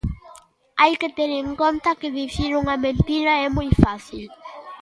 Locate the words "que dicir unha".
1.99-2.75